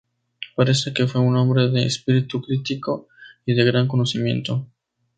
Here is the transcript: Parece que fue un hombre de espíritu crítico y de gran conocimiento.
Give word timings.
Parece 0.55 0.93
que 0.95 1.05
fue 1.05 1.21
un 1.21 1.37
hombre 1.37 1.69
de 1.69 1.85
espíritu 1.85 2.41
crítico 2.41 3.07
y 3.45 3.53
de 3.53 3.63
gran 3.63 3.87
conocimiento. 3.87 4.65